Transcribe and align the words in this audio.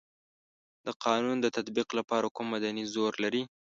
د 0.85 0.87
قانون 1.05 1.37
د 1.41 1.47
تطبیق 1.57 1.89
لپاره 1.99 2.33
کوم 2.35 2.47
مدني 2.53 2.83
زور 2.93 3.13
لري. 3.23 3.43